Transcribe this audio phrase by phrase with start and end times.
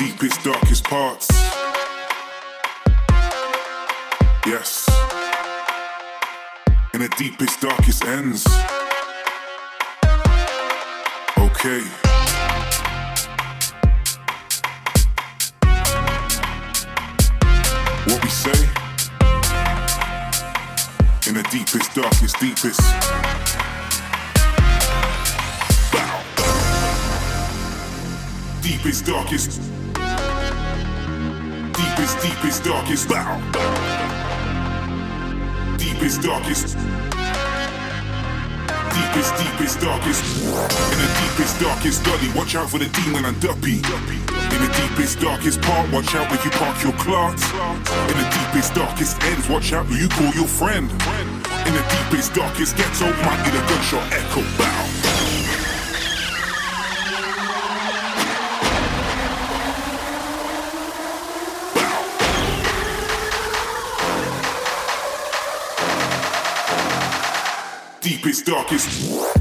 [0.00, 1.28] deepest, darkest parts.
[4.46, 4.88] Yes.
[6.94, 8.46] In the deepest, darkest ends.
[11.36, 11.82] Okay.
[18.06, 18.60] What we say?
[21.28, 22.80] In the deepest, darkest, deepest.
[28.62, 29.79] deepest, darkest.
[31.90, 33.36] Deepest, deepest, darkest bow.
[35.76, 36.76] Deepest, darkest.
[38.94, 40.22] Deepest, deepest, darkest.
[40.92, 43.82] In the deepest, darkest gully, watch out for the demon and duppy.
[43.82, 47.42] In the deepest, darkest part, watch out where you park your clocks.
[47.50, 50.88] In the deepest, darkest ends, watch out who you call your friend.
[51.66, 54.42] In the deepest, darkest ghetto, might get a gunshot echo.
[54.56, 54.79] Bow.
[68.38, 69.39] darkest.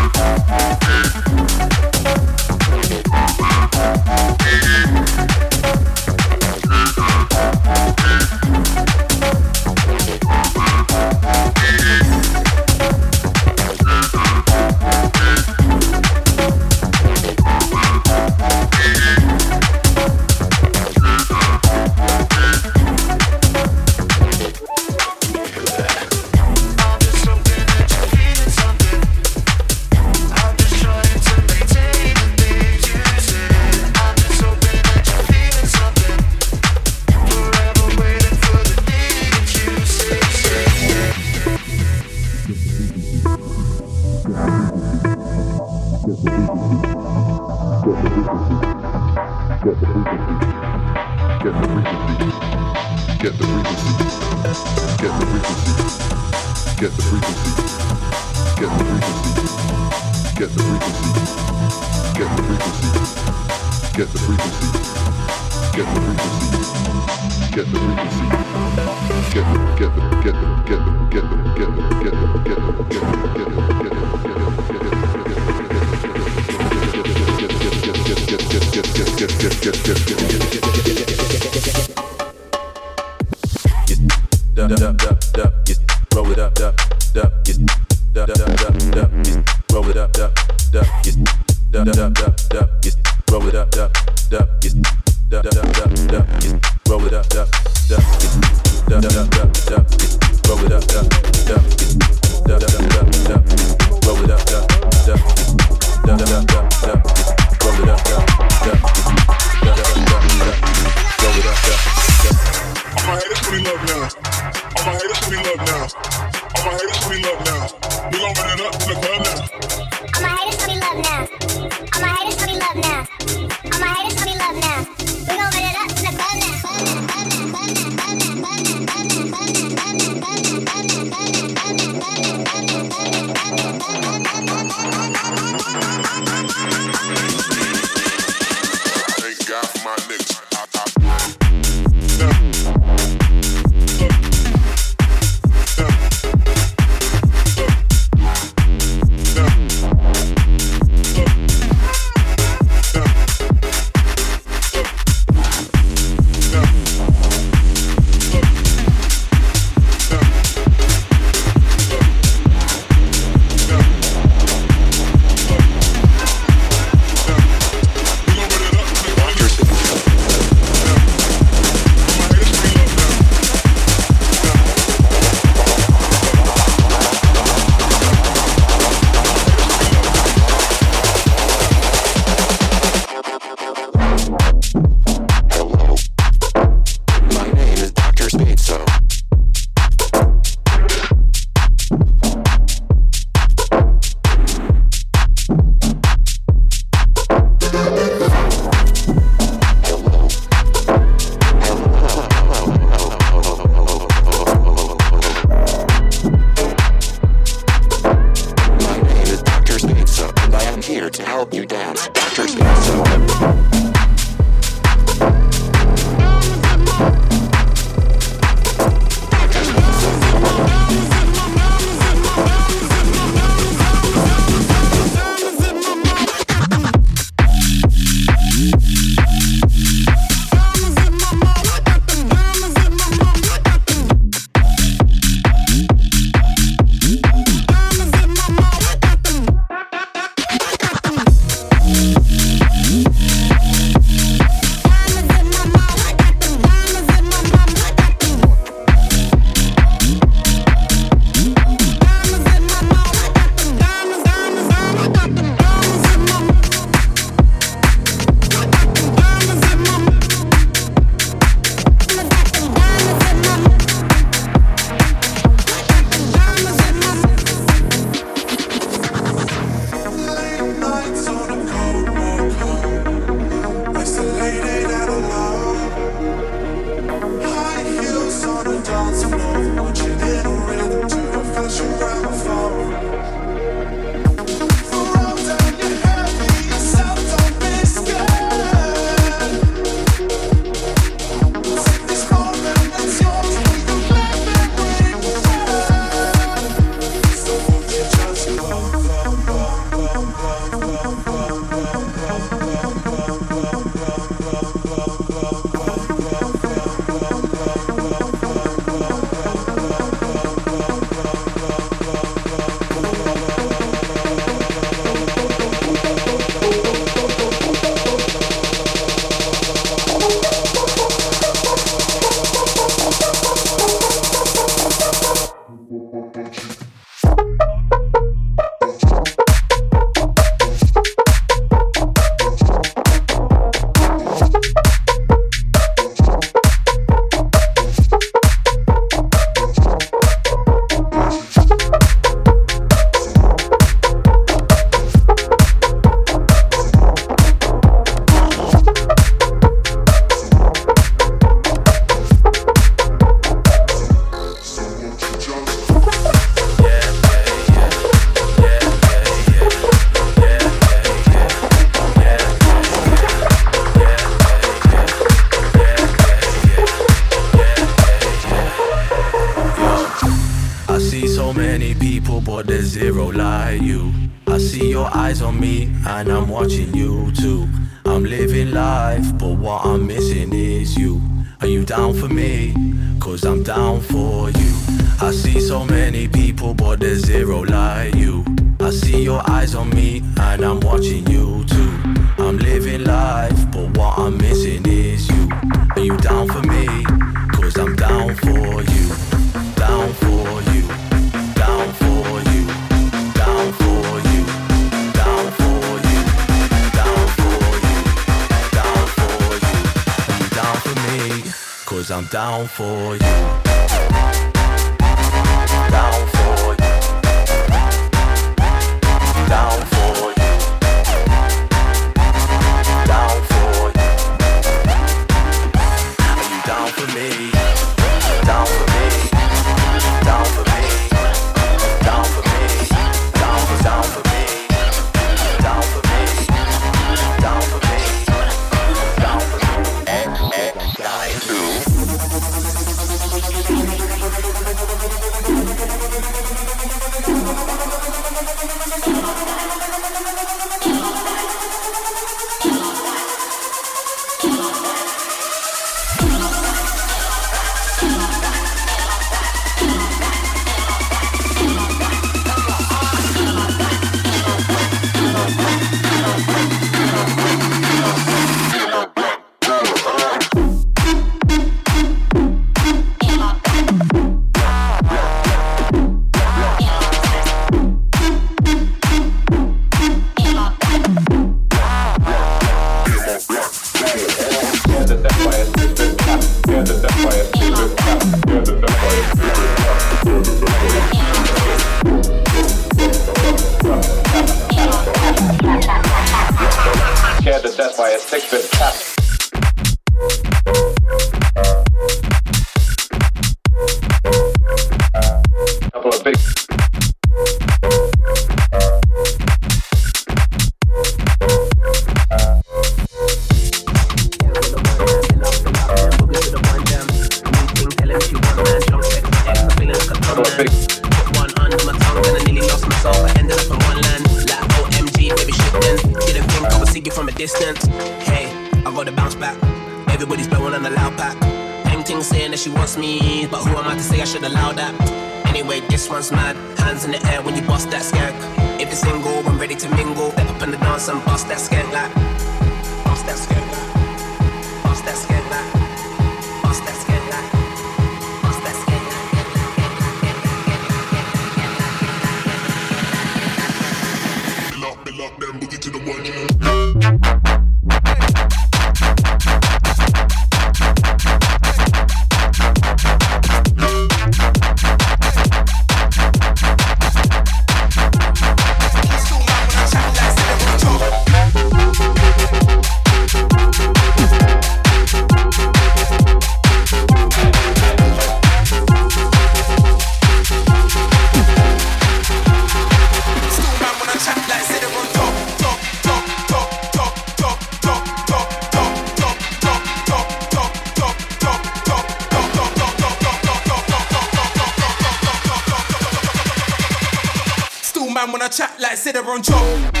[598.51, 600.00] Chat like sit there on top.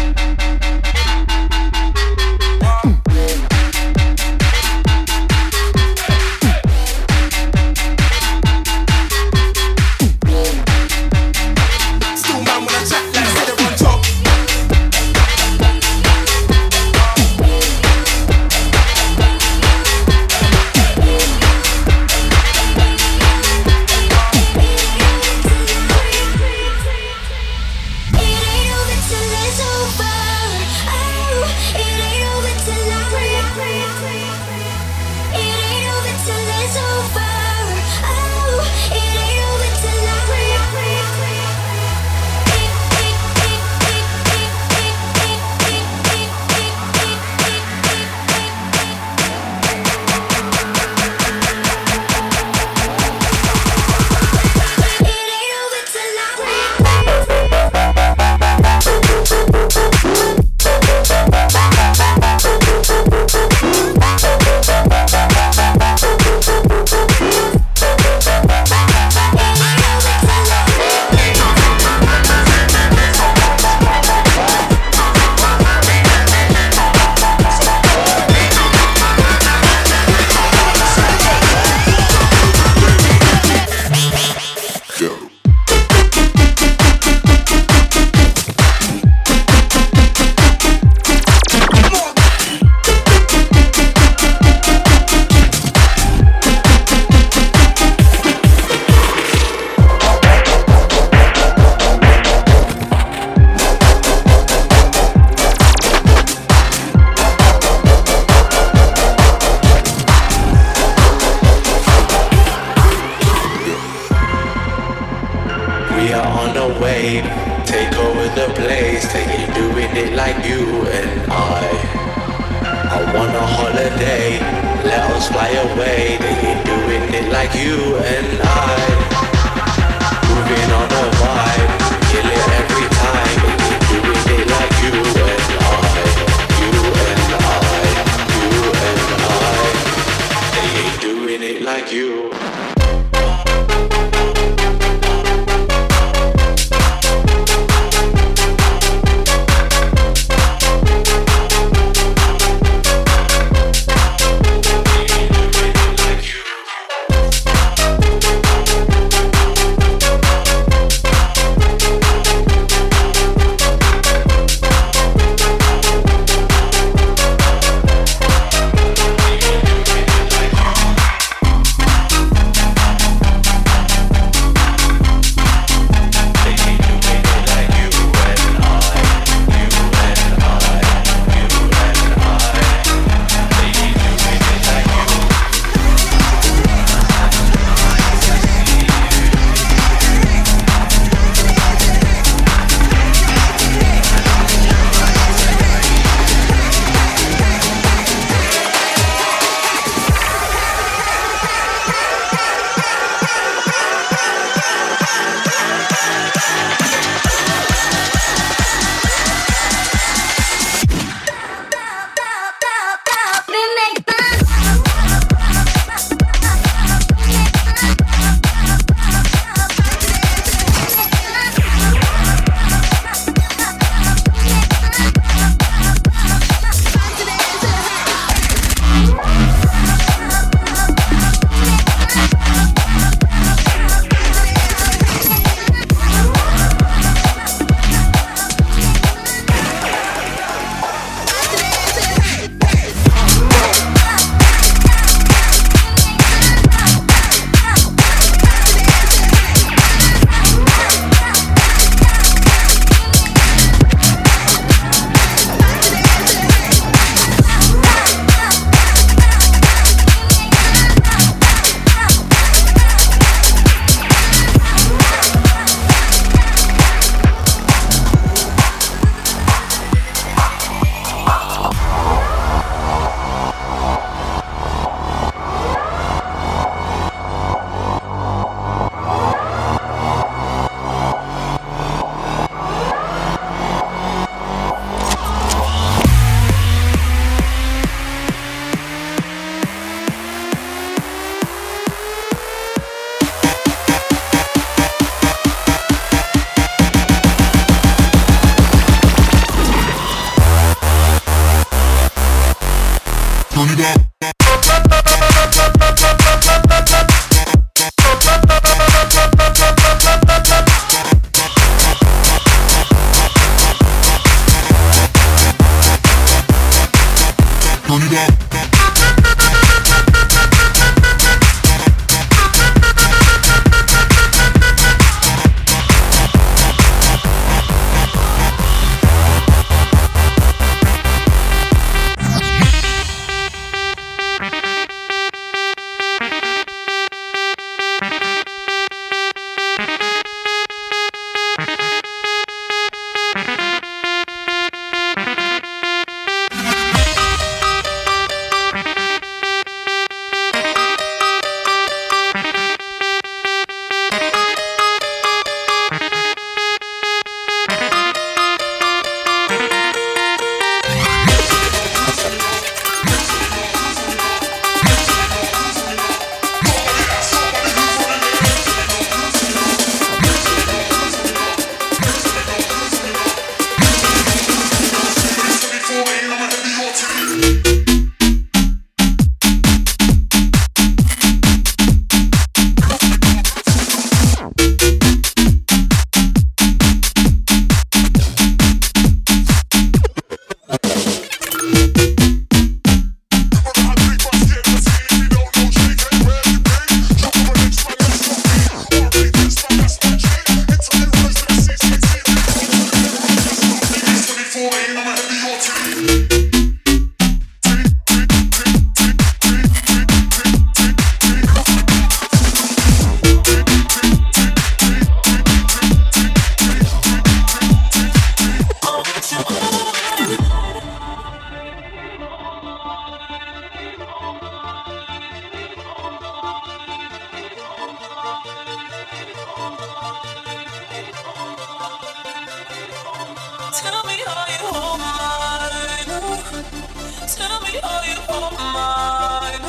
[437.35, 439.61] Tell me how you hold mine.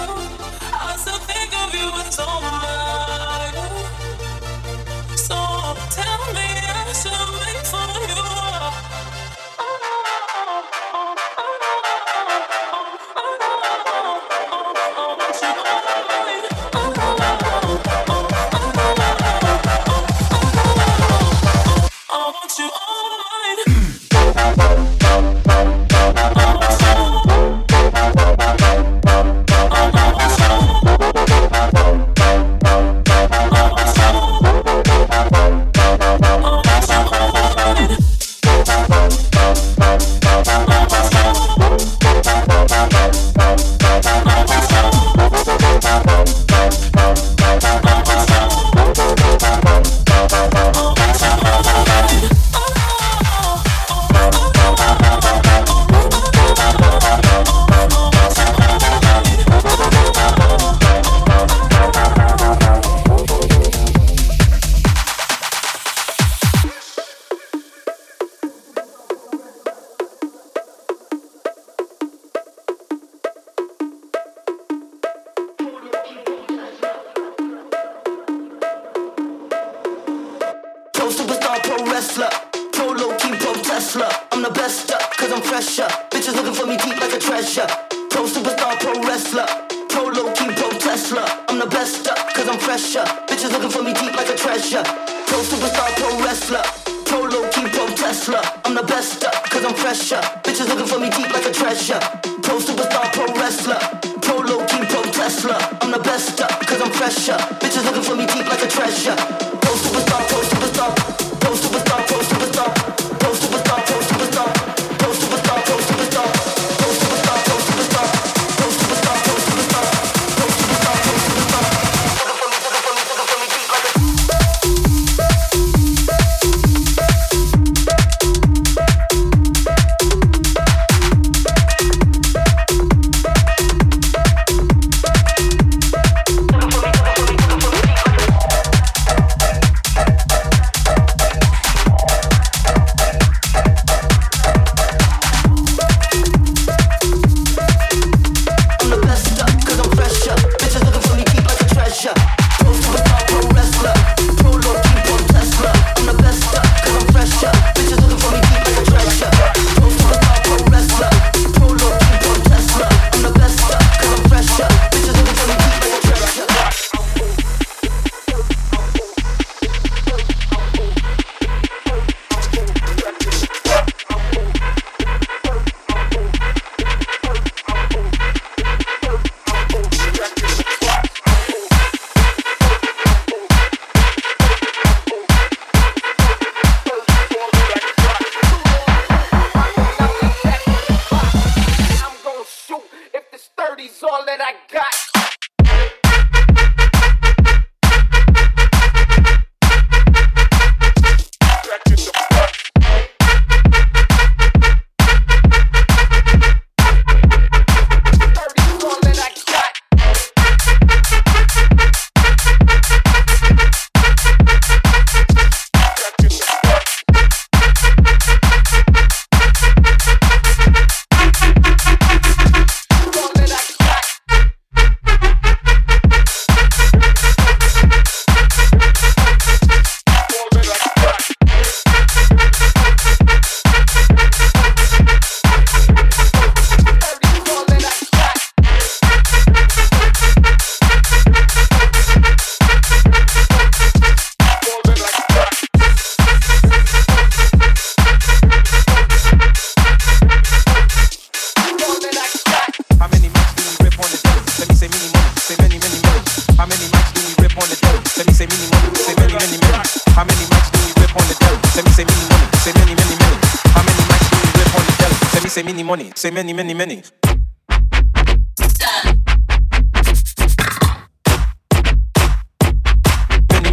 [0.75, 3.02] I still think of you, it's all mine.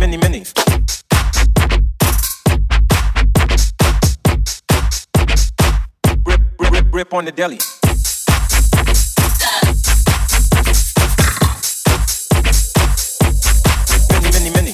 [0.10, 0.44] many, many.
[6.26, 7.60] Rip, rip, rip, rip on the deli.
[14.10, 14.74] Many, many, many.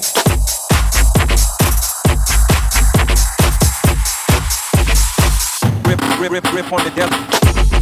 [5.83, 7.74] Rip, rip, rip, rip on the deli.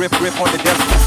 [0.00, 0.99] rip, rip on the desk.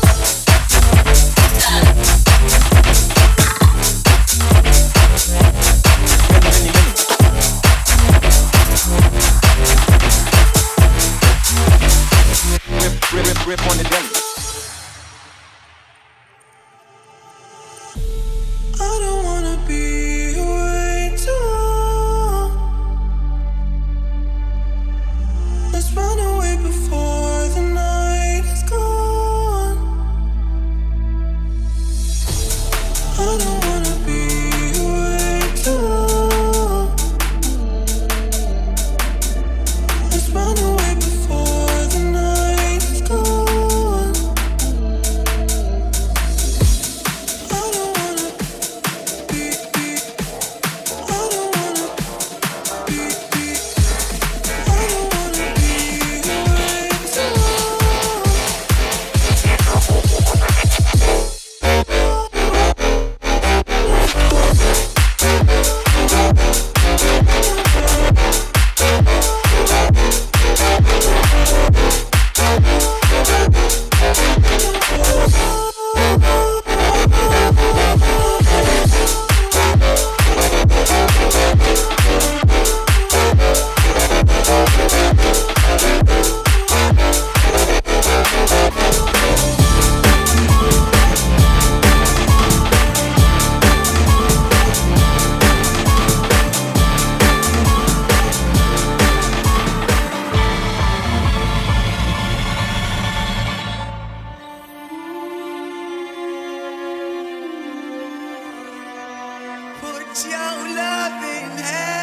[110.16, 112.03] It's your loving hand.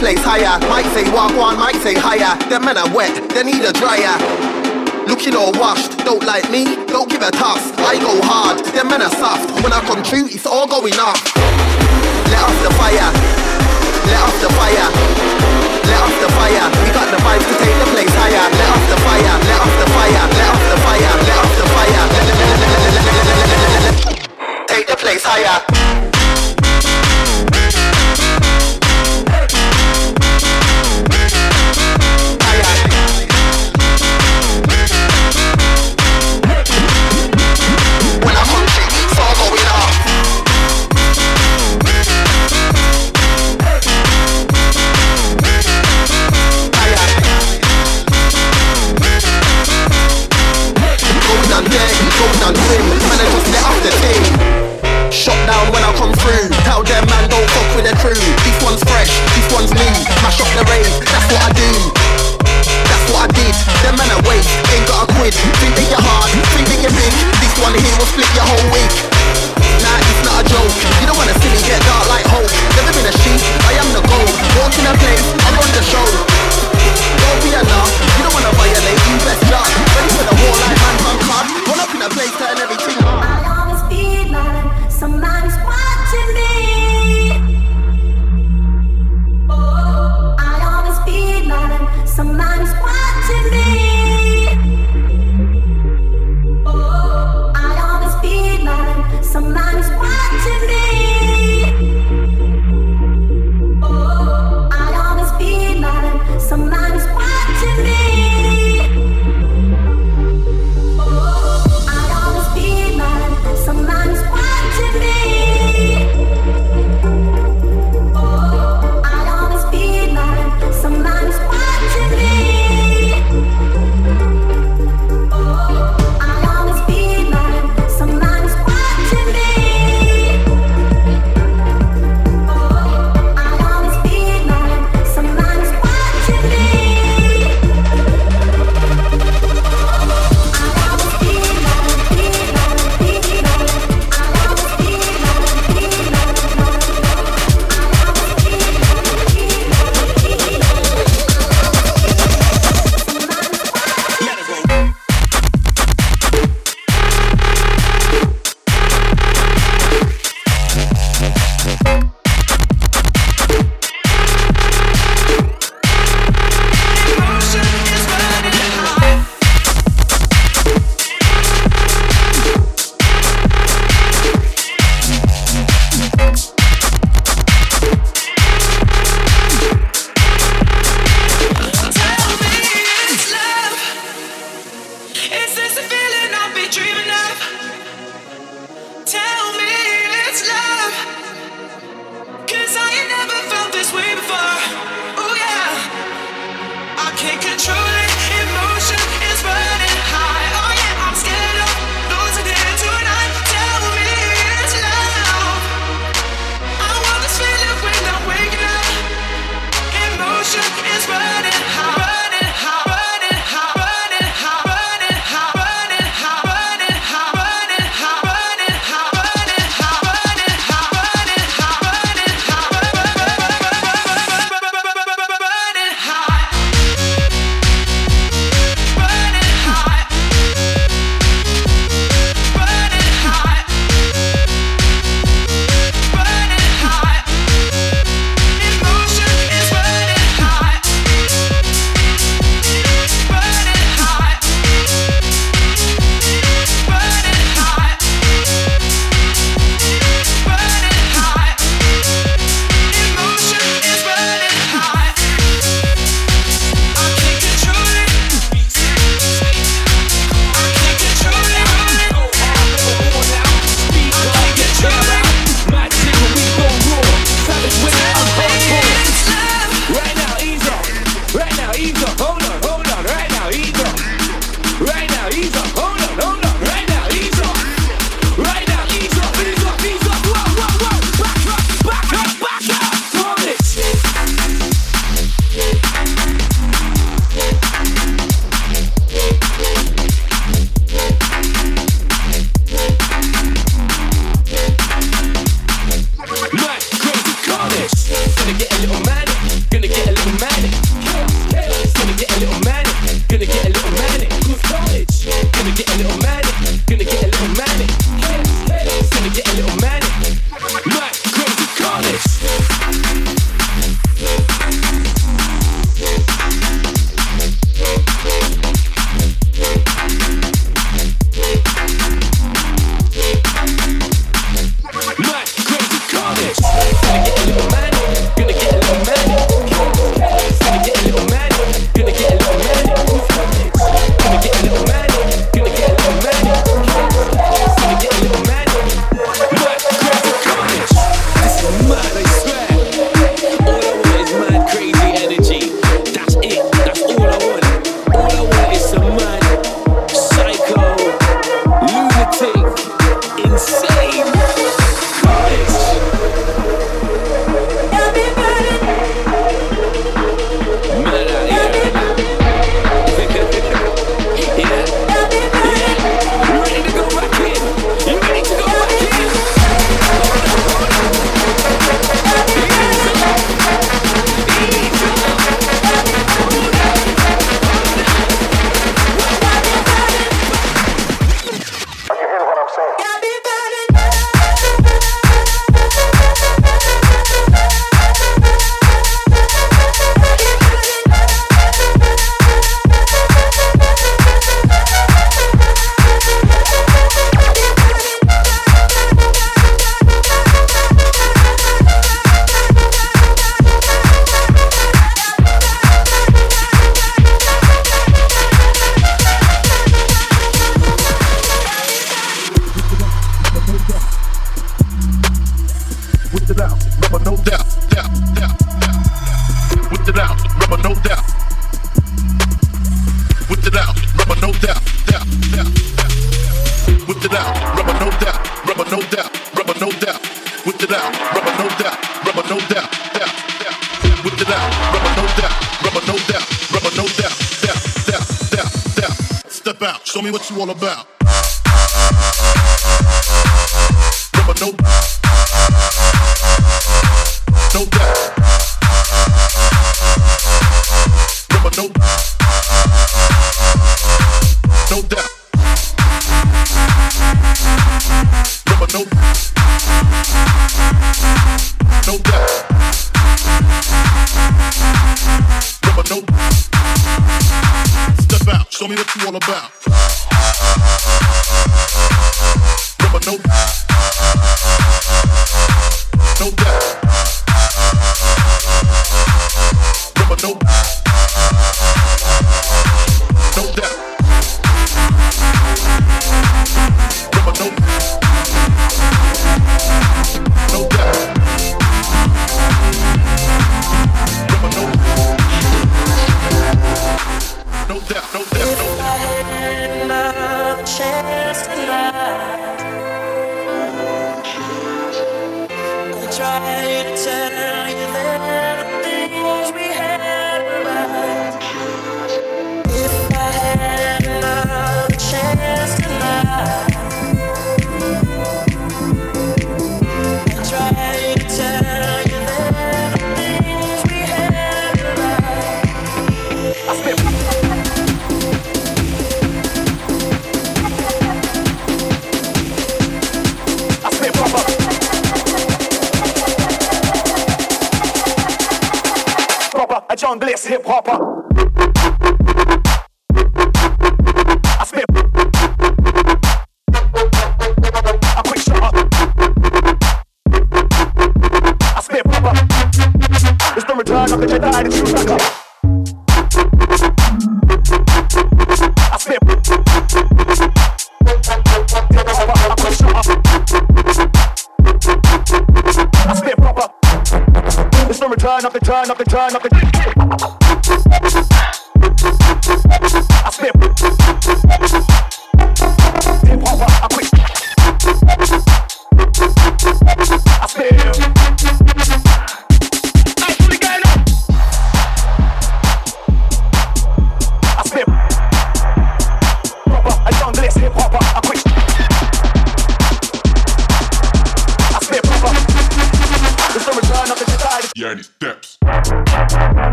[0.00, 0.56] place higher.
[0.72, 2.32] Might say walk one, might say higher.
[2.48, 4.16] Them men are wet, they need a dryer.
[5.04, 7.60] Looking all washed, don't like me, don't give a toss.
[7.84, 9.52] I go hard, them men are soft.
[9.60, 11.20] When I come through, it's all going off.
[12.32, 13.12] Let off the fire,
[14.08, 14.88] let off the fire,
[15.84, 16.64] let off the fire.
[16.80, 18.46] We got the vibes to take the place higher.
[18.56, 21.66] Let off the fire, let off the fire, let off the fire, let off the
[21.76, 22.04] fire.
[24.64, 26.19] Take the place higher.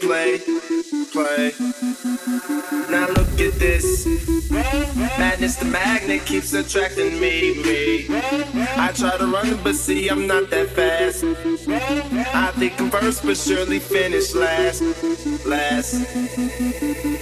[0.00, 0.38] play,
[1.12, 1.52] play.
[2.90, 4.06] Now look at this.
[5.18, 8.06] Madness, the magnet keeps attracting me, me.
[8.76, 11.24] I try to run, but see, I'm not that fast.
[11.24, 14.82] I think I'm first, but surely finish last,
[15.46, 15.92] last.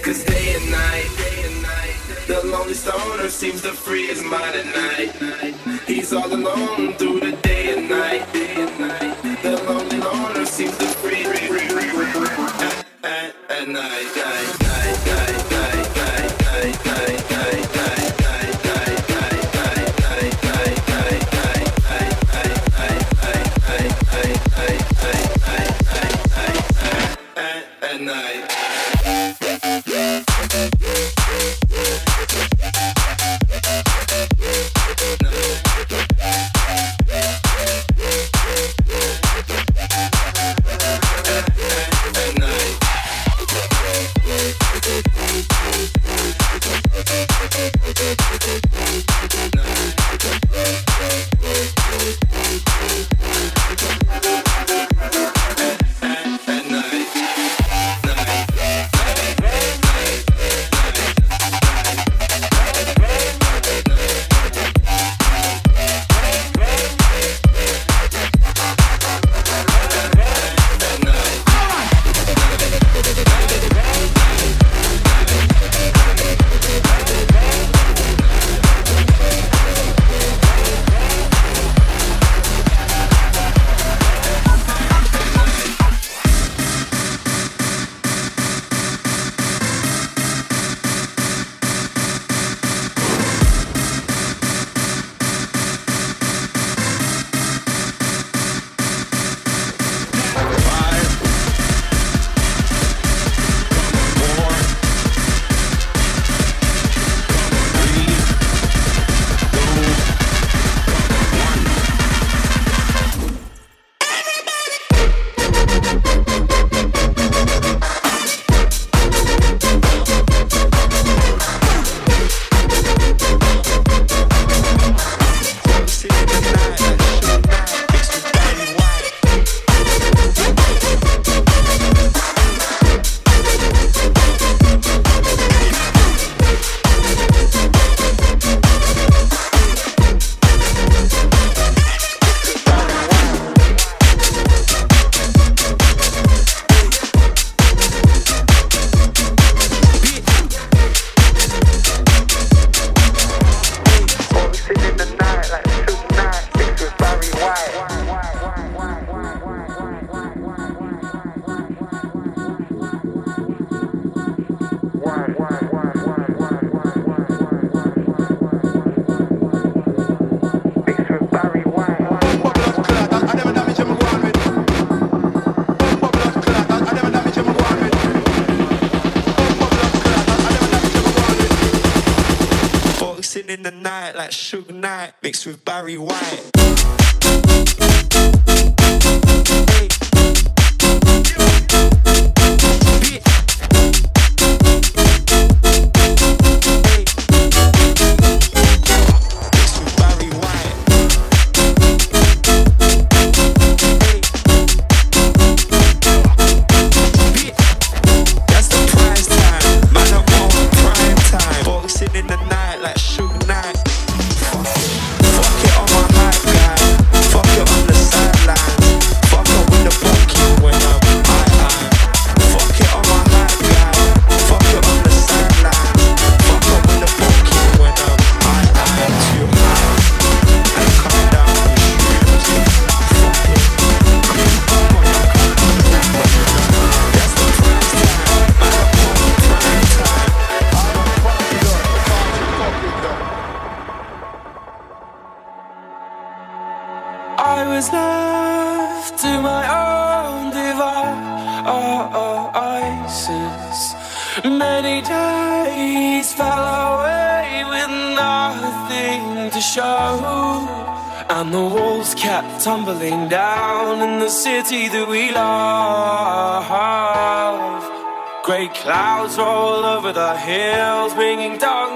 [0.03, 1.95] Cause day and night, day and night,
[2.27, 5.55] the lonely stoner seems to free his mind at night.
[5.87, 9.41] He's all alone through the day and night, day and night.
[9.41, 11.94] The lonely loner seems to free, free, free, free
[13.67, 14.64] night, night.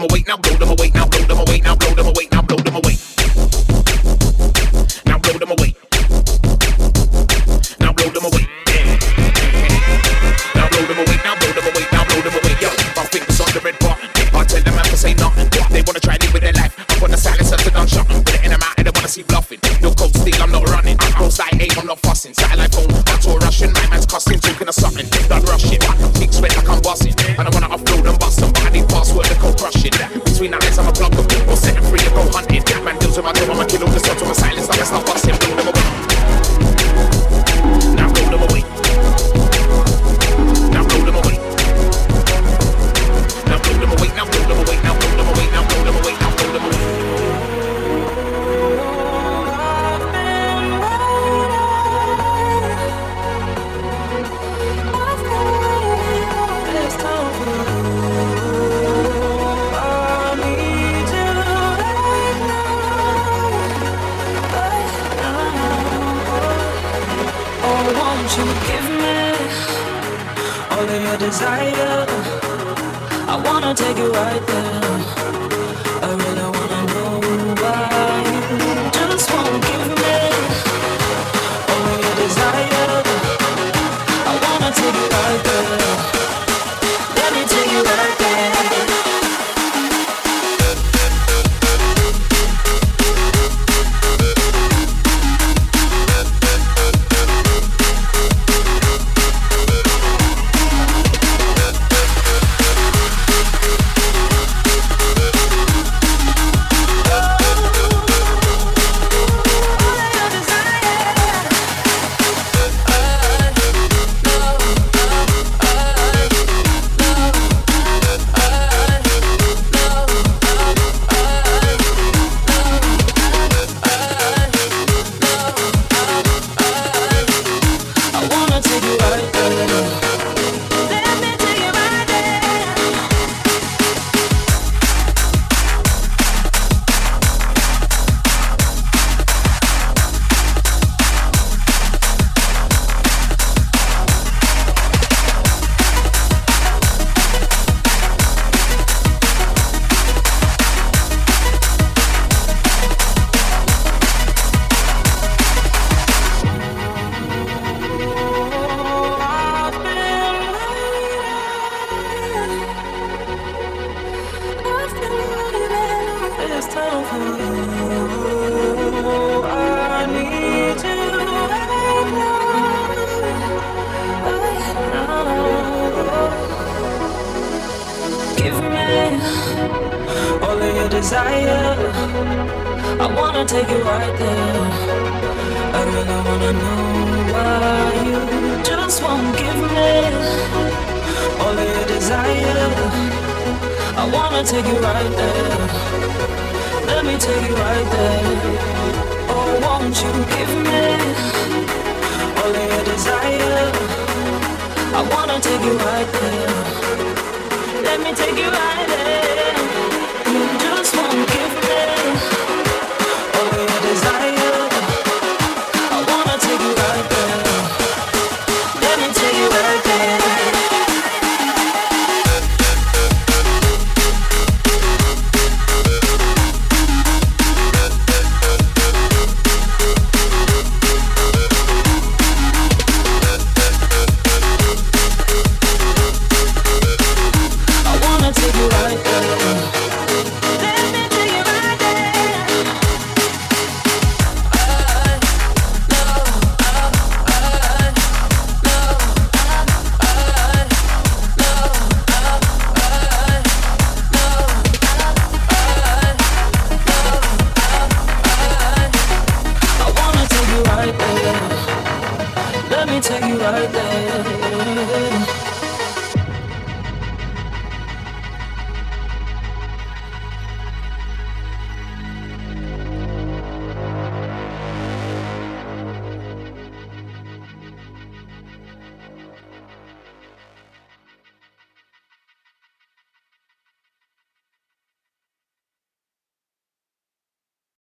[0.00, 1.79] to my now, go to my weight now, go to my now.